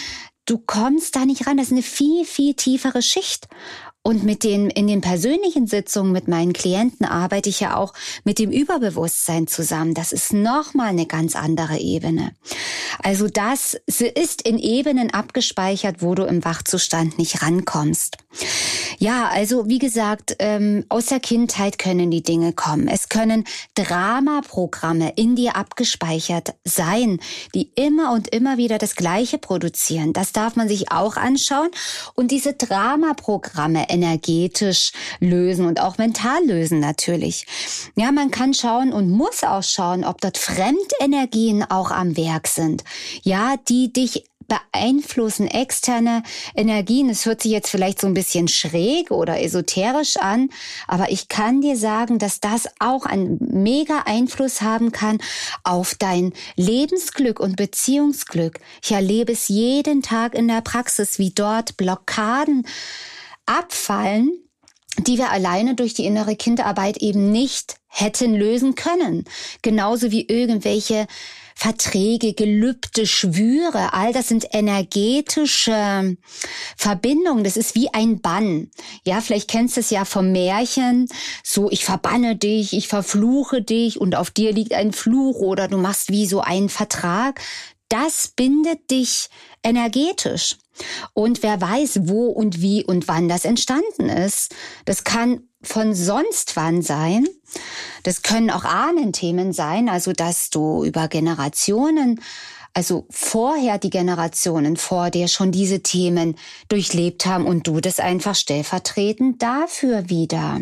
Du 0.45 0.57
kommst 0.57 1.15
da 1.15 1.25
nicht 1.25 1.47
ran. 1.47 1.57
Das 1.57 1.67
ist 1.67 1.71
eine 1.71 1.83
viel, 1.83 2.25
viel 2.25 2.53
tiefere 2.53 3.01
Schicht. 3.01 3.47
Und 4.05 4.25
mit 4.25 4.43
den, 4.43 4.69
in 4.69 4.87
den 4.87 4.99
persönlichen 4.99 5.65
Sitzungen 5.65 6.11
mit 6.11 6.27
meinen 6.27 6.51
Klienten 6.51 7.05
arbeite 7.05 7.47
ich 7.47 7.61
ja 7.61 7.77
auch 7.77 7.93
mit 8.25 8.37
dem 8.37 8.51
Überbewusstsein 8.51 9.47
zusammen. 9.47 9.93
Das 9.93 10.11
ist 10.11 10.33
nochmal 10.33 10.89
eine 10.89 11.05
ganz 11.05 11.37
andere 11.37 11.77
Ebene. 11.77 12.33
Also 13.01 13.29
das 13.29 13.75
ist 13.87 14.41
in 14.41 14.59
Ebenen 14.59 15.13
abgespeichert, 15.13 16.01
wo 16.01 16.15
du 16.15 16.23
im 16.23 16.43
Wachzustand 16.43 17.17
nicht 17.17 17.41
rankommst. 17.41 18.17
Ja, 18.97 19.27
also 19.27 19.67
wie 19.67 19.79
gesagt, 19.79 20.35
ähm, 20.39 20.85
aus 20.89 21.07
der 21.07 21.19
Kindheit 21.19 21.77
können 21.77 22.09
die 22.09 22.23
Dinge 22.23 22.53
kommen. 22.53 22.87
Es 22.87 23.09
können 23.09 23.43
Dramaprogramme 23.75 25.13
in 25.15 25.35
dir 25.35 25.55
abgespeichert 25.55 26.53
sein, 26.63 27.19
die 27.53 27.69
immer 27.75 28.13
und 28.13 28.29
immer 28.29 28.57
wieder 28.57 28.77
das 28.77 28.95
Gleiche 28.95 29.37
produzieren. 29.37 30.13
Das 30.13 30.31
darf 30.31 30.55
man 30.55 30.67
sich 30.67 30.91
auch 30.91 31.17
anschauen. 31.17 31.69
Und 32.15 32.31
diese 32.31 32.53
Dramaprogramme 32.53 33.89
energetisch 33.89 34.93
lösen 35.19 35.65
und 35.65 35.81
auch 35.81 35.97
mental 35.97 36.45
lösen 36.45 36.79
natürlich. 36.79 37.45
Ja, 37.95 38.11
man 38.11 38.31
kann 38.31 38.53
schauen 38.53 38.93
und 38.93 39.09
muss 39.09 39.43
auch 39.43 39.63
schauen, 39.63 40.03
ob 40.03 40.21
dort 40.21 40.37
Fremdenergien 40.37 41.63
auch 41.69 41.91
am 41.91 42.15
Werk 42.15 42.47
sind. 42.47 42.83
Ja, 43.23 43.55
die 43.67 43.91
dich 43.91 44.25
beeinflussen 44.47 45.47
externe 45.47 46.23
Energien. 46.55 47.09
Es 47.09 47.25
hört 47.25 47.41
sich 47.41 47.51
jetzt 47.51 47.69
vielleicht 47.69 48.01
so 48.01 48.07
ein 48.07 48.13
bisschen 48.13 48.47
schräg 48.47 49.11
oder 49.11 49.41
esoterisch 49.41 50.17
an, 50.17 50.49
aber 50.87 51.11
ich 51.11 51.27
kann 51.27 51.61
dir 51.61 51.77
sagen, 51.77 52.19
dass 52.19 52.39
das 52.39 52.67
auch 52.79 53.05
einen 53.05 53.37
mega 53.39 54.03
Einfluss 54.05 54.61
haben 54.61 54.91
kann 54.91 55.19
auf 55.63 55.95
dein 55.95 56.33
Lebensglück 56.55 57.39
und 57.39 57.55
Beziehungsglück. 57.55 58.59
Ich 58.83 58.91
erlebe 58.91 59.33
es 59.33 59.47
jeden 59.47 60.01
Tag 60.01 60.35
in 60.35 60.47
der 60.47 60.61
Praxis, 60.61 61.19
wie 61.19 61.31
dort 61.31 61.77
Blockaden 61.77 62.65
abfallen, 63.45 64.31
die 64.99 65.17
wir 65.17 65.31
alleine 65.31 65.75
durch 65.75 65.93
die 65.93 66.05
innere 66.05 66.35
Kinderarbeit 66.35 66.97
eben 66.97 67.31
nicht 67.31 67.77
hätten 67.87 68.33
lösen 68.33 68.75
können. 68.75 69.25
Genauso 69.61 70.11
wie 70.11 70.27
irgendwelche 70.27 71.07
Verträge, 71.55 72.33
Gelübde, 72.33 73.05
Schwüre, 73.05 73.93
all 73.93 74.13
das 74.13 74.27
sind 74.27 74.47
energetische 74.51 76.17
Verbindungen. 76.77 77.43
Das 77.43 77.57
ist 77.57 77.75
wie 77.75 77.93
ein 77.93 78.21
Bann. 78.21 78.71
Ja, 79.05 79.21
vielleicht 79.21 79.49
kennst 79.49 79.77
du 79.77 79.81
es 79.81 79.89
ja 79.89 80.05
vom 80.05 80.31
Märchen. 80.31 81.07
So, 81.43 81.69
ich 81.71 81.85
verbanne 81.85 82.35
dich, 82.35 82.73
ich 82.73 82.87
verfluche 82.87 83.61
dich 83.61 83.99
und 83.99 84.15
auf 84.15 84.31
dir 84.31 84.53
liegt 84.53 84.73
ein 84.73 84.91
Fluch 84.93 85.37
oder 85.37 85.67
du 85.67 85.77
machst 85.77 86.09
wie 86.09 86.25
so 86.25 86.41
einen 86.41 86.69
Vertrag. 86.69 87.39
Das 87.89 88.29
bindet 88.35 88.89
dich 88.89 89.29
energetisch. 89.61 90.57
Und 91.13 91.43
wer 91.43 91.61
weiß, 91.61 92.07
wo 92.07 92.27
und 92.27 92.61
wie 92.61 92.83
und 92.83 93.07
wann 93.07 93.29
das 93.29 93.45
entstanden 93.45 94.09
ist. 94.09 94.55
Das 94.85 95.03
kann 95.03 95.47
von 95.63 95.93
sonst 95.93 96.55
wann 96.55 96.81
sein. 96.81 97.27
Das 98.03 98.21
können 98.21 98.49
auch 98.49 98.65
Ahnenthemen 98.65 99.53
sein, 99.53 99.89
also 99.89 100.13
dass 100.13 100.49
du 100.49 100.83
über 100.83 101.07
Generationen, 101.07 102.21
also 102.73 103.05
vorher 103.09 103.77
die 103.77 103.89
Generationen 103.89 104.77
vor 104.77 105.09
dir 105.09 105.27
schon 105.27 105.51
diese 105.51 105.81
Themen 105.81 106.35
durchlebt 106.69 107.25
haben 107.25 107.45
und 107.45 107.67
du 107.67 107.79
das 107.79 107.99
einfach 107.99 108.35
stellvertretend 108.35 109.41
dafür 109.41 110.09
wieder 110.09 110.59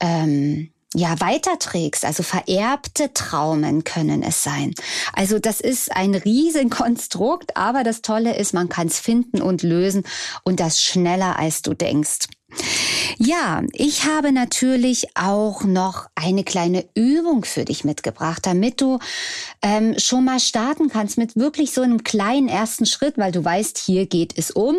ähm, 0.00 0.72
ja, 0.94 1.18
weiterträgst, 1.20 2.04
also 2.04 2.22
vererbte 2.22 3.14
Traumen 3.14 3.84
können 3.84 4.22
es 4.22 4.42
sein. 4.42 4.74
Also 5.14 5.38
das 5.38 5.60
ist 5.60 5.94
ein 5.94 6.14
Riesenkonstrukt, 6.14 7.56
aber 7.56 7.82
das 7.82 8.02
Tolle 8.02 8.36
ist, 8.36 8.52
man 8.52 8.68
kann 8.68 8.88
es 8.88 8.98
finden 8.98 9.40
und 9.40 9.62
lösen 9.62 10.04
und 10.44 10.60
das 10.60 10.82
schneller 10.82 11.38
als 11.38 11.62
du 11.62 11.74
denkst. 11.74 12.26
Ja, 13.18 13.62
ich 13.72 14.04
habe 14.04 14.32
natürlich 14.32 15.16
auch 15.16 15.64
noch 15.64 16.06
eine 16.14 16.44
kleine 16.44 16.84
Übung 16.94 17.44
für 17.44 17.64
dich 17.64 17.84
mitgebracht, 17.84 18.46
damit 18.46 18.80
du 18.80 18.98
ähm, 19.62 19.98
schon 19.98 20.24
mal 20.24 20.40
starten 20.40 20.88
kannst 20.88 21.18
mit 21.18 21.36
wirklich 21.36 21.72
so 21.72 21.82
einem 21.82 22.02
kleinen 22.04 22.48
ersten 22.48 22.86
Schritt, 22.86 23.18
weil 23.18 23.32
du 23.32 23.44
weißt, 23.44 23.78
hier 23.78 24.06
geht 24.06 24.36
es 24.36 24.50
um 24.50 24.76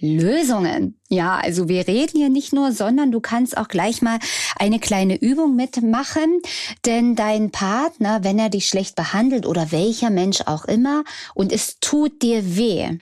Lösungen. 0.00 0.98
Ja, 1.08 1.36
also 1.36 1.68
wir 1.68 1.86
reden 1.86 2.18
hier 2.18 2.30
nicht 2.30 2.52
nur, 2.52 2.72
sondern 2.72 3.12
du 3.12 3.20
kannst 3.20 3.56
auch 3.56 3.68
gleich 3.68 4.00
mal 4.02 4.18
eine 4.58 4.80
kleine 4.80 5.20
Übung 5.20 5.56
mitmachen, 5.56 6.40
denn 6.86 7.16
dein 7.16 7.50
Partner, 7.50 8.24
wenn 8.24 8.38
er 8.38 8.48
dich 8.48 8.66
schlecht 8.66 8.96
behandelt 8.96 9.46
oder 9.46 9.72
welcher 9.72 10.10
Mensch 10.10 10.40
auch 10.46 10.64
immer 10.64 11.04
und 11.34 11.52
es 11.52 11.78
tut 11.80 12.22
dir 12.22 12.56
weh, 12.56 12.98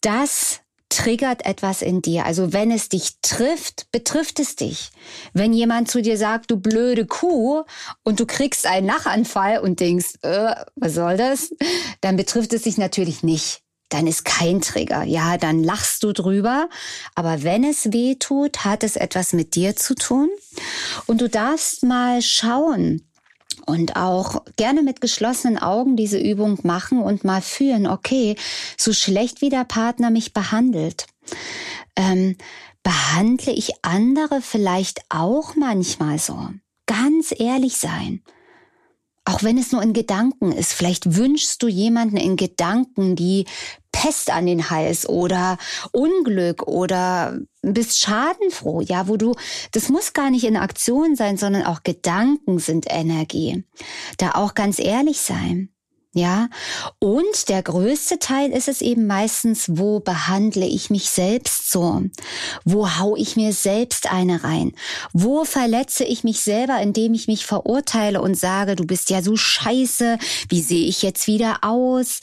das 0.00 0.60
triggert 0.90 1.46
etwas 1.46 1.80
in 1.80 2.02
dir. 2.02 2.26
Also 2.26 2.52
wenn 2.52 2.70
es 2.70 2.90
dich 2.90 3.20
trifft, 3.22 3.90
betrifft 3.92 4.38
es 4.38 4.56
dich. 4.56 4.90
Wenn 5.32 5.54
jemand 5.54 5.90
zu 5.90 6.02
dir 6.02 6.18
sagt, 6.18 6.50
du 6.50 6.56
blöde 6.58 7.06
Kuh, 7.06 7.62
und 8.04 8.20
du 8.20 8.26
kriegst 8.26 8.66
einen 8.66 8.86
Lachanfall 8.86 9.60
und 9.60 9.80
denkst, 9.80 10.16
äh, 10.22 10.54
was 10.76 10.94
soll 10.94 11.16
das? 11.16 11.54
Dann 12.02 12.16
betrifft 12.16 12.52
es 12.52 12.62
dich 12.62 12.76
natürlich 12.76 13.22
nicht 13.22 13.62
dann 13.90 14.06
ist 14.06 14.24
kein 14.24 14.60
Trigger. 14.60 15.02
Ja, 15.02 15.36
dann 15.36 15.62
lachst 15.62 16.04
du 16.04 16.12
drüber. 16.12 16.68
Aber 17.14 17.42
wenn 17.42 17.64
es 17.64 17.92
weh 17.92 18.14
tut, 18.14 18.64
hat 18.64 18.84
es 18.84 18.96
etwas 18.96 19.32
mit 19.32 19.56
dir 19.56 19.76
zu 19.76 19.94
tun. 19.94 20.30
Und 21.06 21.20
du 21.20 21.28
darfst 21.28 21.82
mal 21.82 22.22
schauen 22.22 23.09
und 23.66 23.96
auch 23.96 24.44
gerne 24.56 24.82
mit 24.82 25.00
geschlossenen 25.00 25.58
Augen 25.58 25.96
diese 25.96 26.18
Übung 26.18 26.58
machen 26.62 27.00
und 27.00 27.24
mal 27.24 27.42
fühlen, 27.42 27.86
okay, 27.86 28.36
so 28.76 28.92
schlecht 28.92 29.40
wie 29.40 29.50
der 29.50 29.64
Partner 29.64 30.10
mich 30.10 30.32
behandelt, 30.32 31.06
ähm, 31.96 32.36
behandle 32.82 33.52
ich 33.52 33.72
andere 33.82 34.40
vielleicht 34.42 35.02
auch 35.08 35.54
manchmal 35.56 36.18
so. 36.18 36.48
Ganz 36.86 37.32
ehrlich 37.38 37.76
sein. 37.76 38.22
Auch 39.24 39.42
wenn 39.42 39.58
es 39.58 39.70
nur 39.70 39.82
in 39.82 39.92
Gedanken 39.92 40.50
ist, 40.50 40.72
vielleicht 40.72 41.16
wünschst 41.16 41.62
du 41.62 41.68
jemanden 41.68 42.16
in 42.16 42.36
Gedanken 42.36 43.16
die 43.16 43.44
Pest 43.92 44.30
an 44.30 44.46
den 44.46 44.70
Hals 44.70 45.08
oder 45.08 45.58
Unglück 45.92 46.62
oder 46.62 47.38
bist 47.62 47.98
schadenfroh, 47.98 48.80
ja, 48.80 49.08
wo 49.08 49.16
du, 49.16 49.34
das 49.72 49.88
muss 49.88 50.14
gar 50.14 50.30
nicht 50.30 50.44
in 50.44 50.56
Aktion 50.56 51.16
sein, 51.16 51.36
sondern 51.36 51.64
auch 51.64 51.82
Gedanken 51.82 52.58
sind 52.58 52.86
Energie. 52.88 53.64
Da 54.16 54.32
auch 54.32 54.54
ganz 54.54 54.78
ehrlich 54.78 55.20
sein. 55.20 55.70
Ja, 56.12 56.48
und 56.98 57.48
der 57.48 57.62
größte 57.62 58.18
Teil 58.18 58.50
ist 58.50 58.66
es 58.66 58.80
eben 58.80 59.06
meistens, 59.06 59.66
wo 59.78 60.00
behandle 60.00 60.66
ich 60.66 60.90
mich 60.90 61.08
selbst 61.08 61.70
so? 61.70 62.02
Wo 62.64 62.98
hau 62.98 63.14
ich 63.14 63.36
mir 63.36 63.52
selbst 63.52 64.10
eine 64.10 64.42
rein? 64.42 64.72
Wo 65.12 65.44
verletze 65.44 66.02
ich 66.02 66.24
mich 66.24 66.40
selber, 66.40 66.80
indem 66.80 67.14
ich 67.14 67.28
mich 67.28 67.46
verurteile 67.46 68.22
und 68.22 68.36
sage, 68.36 68.74
du 68.74 68.86
bist 68.86 69.08
ja 69.10 69.22
so 69.22 69.36
scheiße, 69.36 70.18
wie 70.48 70.62
sehe 70.62 70.88
ich 70.88 71.02
jetzt 71.02 71.28
wieder 71.28 71.58
aus? 71.62 72.18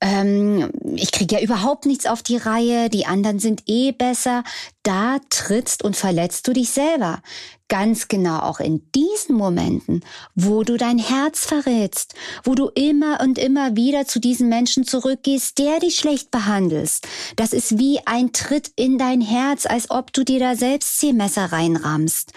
Ähm, 0.00 0.68
ich 0.96 1.12
kriege 1.12 1.36
ja 1.36 1.40
überhaupt 1.40 1.86
nichts 1.86 2.06
auf 2.06 2.24
die 2.24 2.36
Reihe, 2.36 2.90
die 2.90 3.06
anderen 3.06 3.38
sind 3.38 3.62
eh 3.66 3.92
besser. 3.92 4.42
Da 4.82 5.18
trittst 5.28 5.84
und 5.84 5.94
verletzt 5.94 6.48
du 6.48 6.52
dich 6.52 6.70
selber. 6.70 7.22
Ganz 7.70 8.08
genau 8.08 8.40
auch 8.40 8.60
in 8.60 8.82
diesen 8.94 9.36
Momenten, 9.36 10.04
wo 10.34 10.64
du 10.64 10.76
dein 10.76 10.98
Herz 10.98 11.46
verrätst, 11.46 12.14
wo 12.44 12.54
du 12.54 12.68
immer 12.74 13.20
und 13.22 13.38
immer 13.38 13.76
wieder 13.76 14.06
zu 14.06 14.20
diesem 14.20 14.50
Menschen 14.50 14.84
zurückgehst, 14.84 15.58
der 15.58 15.80
dich 15.80 15.96
schlecht 15.96 16.30
behandelst. 16.30 17.06
Das 17.36 17.54
ist 17.54 17.78
wie 17.78 18.00
ein 18.04 18.32
Tritt 18.34 18.72
in 18.76 18.98
dein 18.98 19.22
Herz, 19.22 19.64
als 19.64 19.90
ob 19.90 20.12
du 20.12 20.24
dir 20.24 20.40
da 20.40 20.56
selbst 20.56 20.98
Zielmesser 20.98 21.46
reinrammst. 21.52 22.32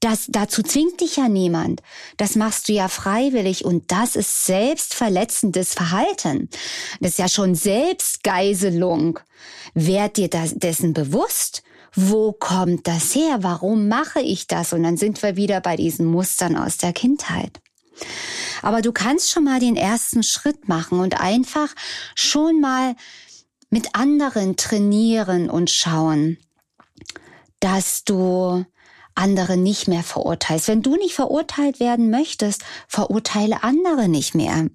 Das, 0.00 0.26
dazu 0.28 0.62
zwingt 0.62 1.02
dich 1.02 1.16
ja 1.16 1.28
niemand. 1.28 1.82
Das 2.16 2.34
machst 2.34 2.68
du 2.68 2.72
ja 2.72 2.88
freiwillig 2.88 3.66
und 3.66 3.92
das 3.92 4.16
ist 4.16 4.46
selbstverletzendes 4.46 5.74
Verhalten. 5.74 6.48
Das 7.00 7.12
ist 7.12 7.18
ja 7.18 7.28
schon 7.28 7.54
Selbstgeiselung. 7.54 9.20
Werd 9.74 10.16
dir 10.16 10.28
das, 10.28 10.54
dessen 10.54 10.94
bewusst 10.94 11.62
wo 11.94 12.32
kommt 12.32 12.86
das 12.86 13.14
her? 13.14 13.38
Warum 13.40 13.88
mache 13.88 14.20
ich 14.20 14.46
das? 14.46 14.72
Und 14.72 14.82
dann 14.82 14.96
sind 14.96 15.22
wir 15.22 15.36
wieder 15.36 15.60
bei 15.60 15.76
diesen 15.76 16.06
Mustern 16.06 16.56
aus 16.56 16.76
der 16.76 16.92
Kindheit. 16.92 17.60
Aber 18.62 18.82
du 18.82 18.92
kannst 18.92 19.30
schon 19.30 19.44
mal 19.44 19.60
den 19.60 19.76
ersten 19.76 20.22
Schritt 20.22 20.68
machen 20.68 21.00
und 21.00 21.20
einfach 21.20 21.68
schon 22.14 22.60
mal 22.60 22.94
mit 23.70 23.94
anderen 23.94 24.56
trainieren 24.56 25.48
und 25.48 25.70
schauen, 25.70 26.38
dass 27.60 28.04
du 28.04 28.64
andere 29.14 29.56
nicht 29.56 29.86
mehr 29.86 30.02
verurteilst. 30.02 30.68
Wenn 30.68 30.82
du 30.82 30.96
nicht 30.96 31.14
verurteilt 31.14 31.78
werden 31.80 32.10
möchtest, 32.10 32.62
verurteile 32.88 33.62
andere 33.62 34.08
nicht 34.08 34.34
mehr. 34.34 34.68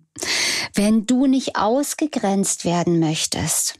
Wenn 0.74 1.06
du 1.06 1.26
nicht 1.26 1.56
ausgegrenzt 1.56 2.66
werden 2.66 3.00
möchtest, 3.00 3.80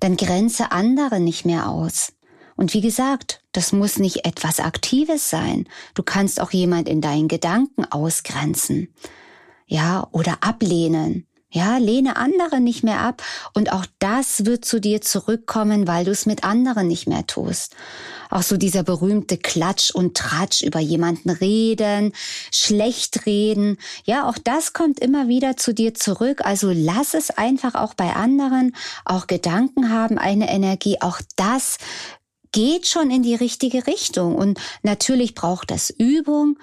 dann 0.00 0.16
grenze 0.16 0.72
andere 0.72 1.20
nicht 1.20 1.44
mehr 1.44 1.68
aus. 1.68 2.12
Und 2.58 2.74
wie 2.74 2.80
gesagt, 2.80 3.40
das 3.52 3.70
muss 3.70 4.00
nicht 4.00 4.24
etwas 4.24 4.58
Aktives 4.58 5.30
sein. 5.30 5.68
Du 5.94 6.02
kannst 6.02 6.40
auch 6.40 6.50
jemand 6.50 6.88
in 6.88 7.00
deinen 7.00 7.28
Gedanken 7.28 7.84
ausgrenzen. 7.84 8.92
Ja, 9.68 10.08
oder 10.10 10.38
ablehnen. 10.40 11.28
Ja, 11.50 11.78
lehne 11.78 12.16
andere 12.16 12.60
nicht 12.60 12.84
mehr 12.84 13.00
ab 13.00 13.22
und 13.54 13.72
auch 13.72 13.86
das 14.00 14.44
wird 14.44 14.66
zu 14.66 14.82
dir 14.82 15.00
zurückkommen, 15.00 15.86
weil 15.86 16.04
du 16.04 16.10
es 16.10 16.26
mit 16.26 16.44
anderen 16.44 16.88
nicht 16.88 17.08
mehr 17.08 17.26
tust. 17.26 17.74
Auch 18.28 18.42
so 18.42 18.58
dieser 18.58 18.82
berühmte 18.82 19.38
Klatsch 19.38 19.90
und 19.90 20.14
Tratsch 20.14 20.60
über 20.60 20.78
jemanden 20.78 21.30
reden, 21.30 22.12
schlecht 22.52 23.24
reden. 23.24 23.78
Ja, 24.04 24.28
auch 24.28 24.36
das 24.36 24.74
kommt 24.74 25.00
immer 25.00 25.28
wieder 25.28 25.56
zu 25.56 25.72
dir 25.72 25.94
zurück. 25.94 26.42
Also 26.44 26.70
lass 26.70 27.14
es 27.14 27.30
einfach 27.30 27.74
auch 27.74 27.94
bei 27.94 28.12
anderen. 28.12 28.76
Auch 29.06 29.26
Gedanken 29.26 29.90
haben 29.90 30.18
eine 30.18 30.50
Energie. 30.50 31.00
Auch 31.00 31.22
das 31.36 31.78
geht 32.52 32.86
schon 32.86 33.10
in 33.10 33.22
die 33.22 33.34
richtige 33.34 33.86
Richtung. 33.86 34.34
Und 34.36 34.58
natürlich 34.82 35.34
braucht 35.34 35.70
das 35.70 35.90
Übung 35.90 36.58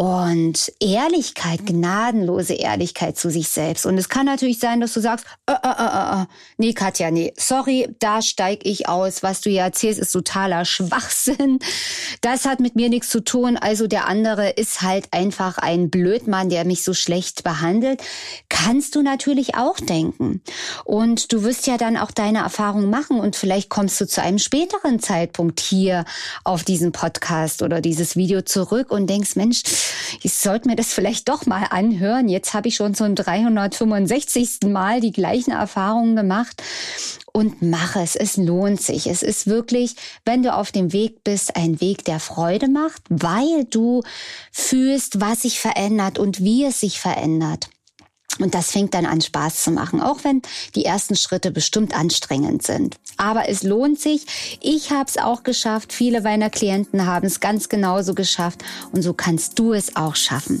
und 0.00 0.72
Ehrlichkeit, 0.80 1.66
gnadenlose 1.66 2.54
Ehrlichkeit 2.54 3.18
zu 3.18 3.28
sich 3.28 3.50
selbst. 3.50 3.84
Und 3.84 3.98
es 3.98 4.08
kann 4.08 4.24
natürlich 4.24 4.58
sein, 4.58 4.80
dass 4.80 4.94
du 4.94 5.00
sagst, 5.00 5.26
äh, 5.44 5.52
äh, 5.52 5.56
äh, 5.78 6.22
äh, 6.22 6.26
nee, 6.56 6.72
Katja, 6.72 7.10
nee, 7.10 7.34
sorry, 7.36 7.86
da 7.98 8.22
steig 8.22 8.60
ich 8.62 8.88
aus. 8.88 9.22
Was 9.22 9.42
du 9.42 9.50
hier 9.50 9.60
erzählst, 9.60 10.00
ist 10.00 10.12
totaler 10.12 10.64
Schwachsinn. 10.64 11.58
Das 12.22 12.46
hat 12.46 12.60
mit 12.60 12.76
mir 12.76 12.88
nichts 12.88 13.10
zu 13.10 13.22
tun. 13.22 13.58
Also 13.58 13.88
der 13.88 14.06
andere 14.06 14.48
ist 14.48 14.80
halt 14.80 15.08
einfach 15.10 15.58
ein 15.58 15.90
Blödmann, 15.90 16.48
der 16.48 16.64
mich 16.64 16.82
so 16.82 16.94
schlecht 16.94 17.44
behandelt. 17.44 18.02
Kannst 18.62 18.94
du 18.94 19.00
natürlich 19.00 19.54
auch 19.54 19.80
denken. 19.80 20.42
Und 20.84 21.32
du 21.32 21.44
wirst 21.44 21.66
ja 21.66 21.78
dann 21.78 21.96
auch 21.96 22.10
deine 22.10 22.40
Erfahrung 22.40 22.90
machen 22.90 23.18
und 23.18 23.34
vielleicht 23.34 23.70
kommst 23.70 23.98
du 23.98 24.06
zu 24.06 24.20
einem 24.20 24.38
späteren 24.38 25.00
Zeitpunkt 25.00 25.60
hier 25.60 26.04
auf 26.44 26.62
diesen 26.62 26.92
Podcast 26.92 27.62
oder 27.62 27.80
dieses 27.80 28.16
Video 28.16 28.42
zurück 28.42 28.90
und 28.90 29.08
denkst, 29.08 29.34
Mensch, 29.36 29.62
ich 30.22 30.34
sollte 30.34 30.68
mir 30.68 30.76
das 30.76 30.92
vielleicht 30.92 31.30
doch 31.30 31.46
mal 31.46 31.68
anhören. 31.70 32.28
Jetzt 32.28 32.52
habe 32.52 32.68
ich 32.68 32.76
schon 32.76 32.94
zum 32.94 33.14
365. 33.14 34.58
Mal 34.66 35.00
die 35.00 35.12
gleichen 35.12 35.52
Erfahrungen 35.52 36.14
gemacht 36.14 36.62
und 37.32 37.62
mach 37.62 37.96
es. 37.96 38.14
Es 38.14 38.36
lohnt 38.36 38.82
sich. 38.82 39.06
Es 39.06 39.22
ist 39.22 39.46
wirklich, 39.46 39.94
wenn 40.26 40.42
du 40.42 40.52
auf 40.52 40.70
dem 40.70 40.92
Weg 40.92 41.24
bist, 41.24 41.56
ein 41.56 41.80
Weg, 41.80 42.04
der 42.04 42.20
Freude 42.20 42.68
macht, 42.68 43.04
weil 43.08 43.64
du 43.70 44.02
fühlst, 44.52 45.22
was 45.22 45.42
sich 45.42 45.60
verändert 45.60 46.18
und 46.18 46.44
wie 46.44 46.66
es 46.66 46.80
sich 46.80 47.00
verändert. 47.00 47.70
Und 48.40 48.54
das 48.54 48.72
fängt 48.72 48.94
dann 48.94 49.06
an 49.06 49.20
Spaß 49.20 49.62
zu 49.62 49.70
machen, 49.70 50.00
auch 50.00 50.24
wenn 50.24 50.42
die 50.74 50.84
ersten 50.84 51.16
Schritte 51.16 51.50
bestimmt 51.50 51.94
anstrengend 51.94 52.62
sind. 52.62 52.96
Aber 53.16 53.48
es 53.48 53.62
lohnt 53.62 54.00
sich. 54.00 54.58
Ich 54.60 54.90
habe 54.90 55.08
es 55.08 55.18
auch 55.18 55.42
geschafft. 55.42 55.92
Viele 55.92 56.22
meiner 56.22 56.50
Klienten 56.50 57.06
haben 57.06 57.26
es 57.26 57.40
ganz 57.40 57.68
genauso 57.68 58.14
geschafft. 58.14 58.64
Und 58.92 59.02
so 59.02 59.12
kannst 59.12 59.58
du 59.58 59.72
es 59.72 59.96
auch 59.96 60.16
schaffen. 60.16 60.60